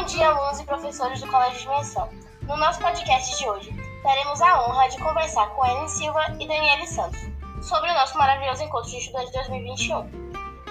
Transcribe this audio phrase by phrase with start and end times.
[0.00, 2.08] Bom dia, alunos e professores do Colégio de Dimensão.
[2.44, 3.70] No nosso podcast de hoje,
[4.02, 7.20] teremos a honra de conversar com Ellen Silva e Daniele Santos
[7.60, 10.10] sobre o nosso maravilhoso encontro de estudantes de 2021,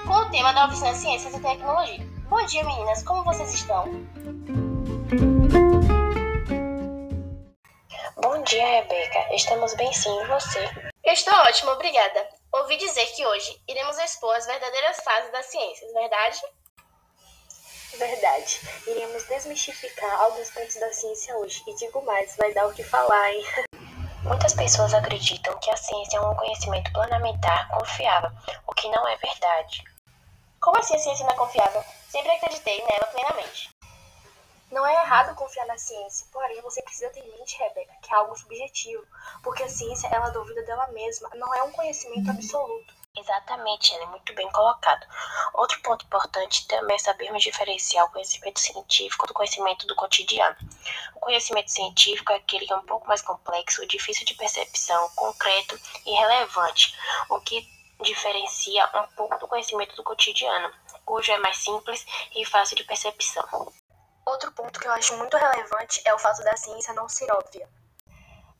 [0.07, 2.03] com o tema da oficina Ciências e Tecnologia.
[2.27, 3.85] Bom dia, meninas, como vocês estão?
[8.23, 9.35] Bom dia, Rebeca.
[9.35, 10.91] Estamos bem sim, e você?
[11.05, 12.27] estou ótima, obrigada.
[12.51, 16.41] Ouvi dizer que hoje iremos expor as verdadeiras fases das ciências, verdade?
[17.97, 18.61] Verdade.
[18.87, 21.63] Iremos desmistificar alguns pontos da ciência hoje.
[21.67, 23.45] E digo mais, vai dar o que falar, hein?
[24.23, 28.29] Muitas pessoas acreditam que a ciência é um conhecimento planamentar confiável,
[28.67, 29.83] o que não é verdade.
[30.59, 31.83] Como assim a ciência não é confiável?
[32.09, 33.69] Sempre acreditei nela plenamente.
[34.71, 38.17] Não é errado confiar na ciência, porém você precisa ter em mente, Rebeca, que é
[38.17, 39.03] algo subjetivo,
[39.41, 42.93] porque a ciência ela duvida dela mesma, não é um conhecimento absoluto.
[43.19, 45.05] Exatamente, ela é muito bem colocado.
[45.53, 50.55] Outro ponto importante também é sabermos diferenciar o conhecimento científico do conhecimento do cotidiano.
[51.15, 55.77] O conhecimento científico é aquele que é um pouco mais complexo, difícil de percepção, concreto
[56.05, 56.95] e relevante,
[57.29, 57.67] o que
[58.01, 63.73] diferencia um pouco do conhecimento do cotidiano, cujo é mais simples e fácil de percepção.
[64.25, 67.67] Outro ponto que eu acho muito relevante é o fato da ciência não ser óbvia.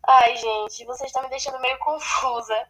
[0.06, 2.68] Ai, gente, você está me deixando meio confusa.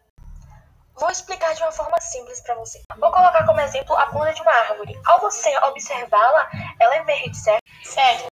[0.98, 2.82] Vou explicar de uma forma simples para você.
[2.98, 5.00] Vou colocar como exemplo a planta de uma árvore.
[5.06, 7.64] Ao você observá-la, ela é verde, certo?
[7.84, 8.30] Certo.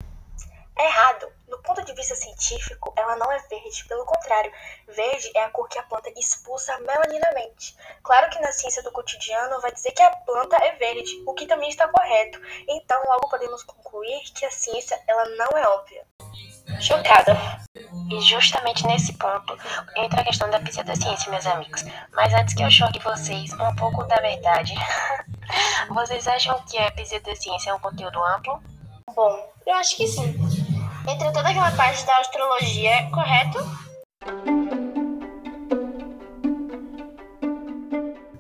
[0.78, 1.32] É errado.
[1.48, 3.86] Do ponto de vista científico, ela não é verde.
[3.88, 4.52] Pelo contrário,
[4.88, 7.78] verde é a cor que a planta expulsa melaninamente.
[8.04, 11.46] Claro que na ciência do cotidiano vai dizer que a planta é verde, o que
[11.46, 12.42] também está correto.
[12.68, 16.06] Então, logo podemos concluir que a ciência ela não é óbvia.
[16.80, 17.38] Chocada.
[18.10, 19.58] E justamente nesse ponto
[19.96, 21.84] entra a questão da pseudociência, meus amigos.
[22.14, 24.74] Mas antes que eu choque vocês um pouco da verdade,
[25.90, 28.62] vocês acham que a pseudociência é um conteúdo amplo?
[29.16, 30.36] Bom, eu acho que sim.
[31.08, 33.60] Entre toda aquela parte da astrologia, correto?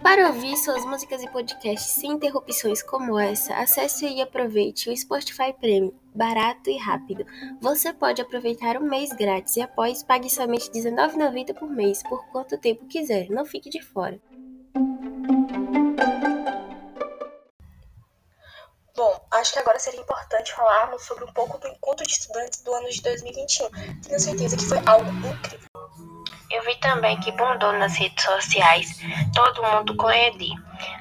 [0.05, 5.51] Para ouvir suas músicas e podcasts sem interrupções como essa, acesse e aproveite o Spotify
[5.51, 7.25] Premium, barato e rápido.
[7.59, 12.55] Você pode aproveitar um mês grátis e após pague somente R$19,90 por mês, por quanto
[12.59, 13.31] tempo quiser.
[13.31, 14.21] Não fique de fora.
[18.95, 22.71] Bom, acho que agora seria importante falarmos sobre um pouco do encontro de estudantes do
[22.75, 23.69] ano de 2021.
[24.03, 25.74] Tenho certeza que foi algo incrível.
[26.65, 28.97] Vi também que bondou nas redes sociais
[29.35, 30.49] todo mundo com ED.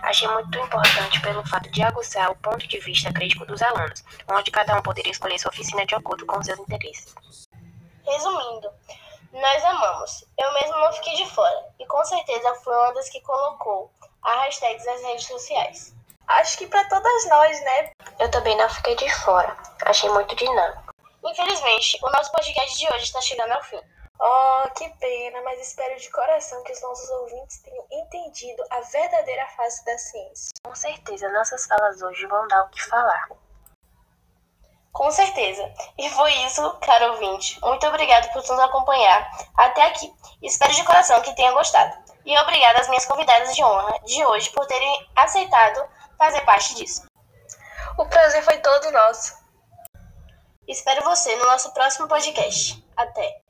[0.02, 4.50] Achei muito importante pelo fato de aguçar o ponto de vista crítico dos alunos, onde
[4.50, 7.14] cada um poderia escolher sua oficina de acordo com seus interesses.
[8.04, 8.68] Resumindo,
[9.32, 10.26] nós amamos.
[10.36, 11.64] Eu mesmo não fiquei de fora.
[11.80, 13.90] E com certeza fui uma das que colocou
[14.22, 15.94] a hashtag nas redes sociais.
[16.26, 17.90] Acho que para todas nós, né?
[18.18, 19.56] Eu também não fiquei de fora.
[19.86, 20.94] Achei muito dinâmico.
[21.24, 23.80] Infelizmente, o nosso podcast de hoje está chegando ao fim.
[24.18, 29.46] Oh, que pena, mas espero de coração que os nossos ouvintes tenham entendido a verdadeira
[29.48, 30.50] face da ciência.
[30.62, 33.28] Com certeza, nossas falas hoje vão dar o que falar.
[34.92, 35.68] Com certeza.
[35.98, 37.60] E foi isso, caro ouvinte.
[37.60, 40.14] Muito obrigado por nos acompanhar até aqui.
[40.40, 41.92] Espero de coração que tenha gostado.
[42.24, 45.84] E obrigada às minhas convidadas de honra de hoje por terem aceitado
[46.16, 47.02] fazer parte disso.
[47.98, 49.36] O prazer foi todo nosso.
[50.66, 52.82] Espero você no nosso próximo podcast.
[52.96, 53.43] Até!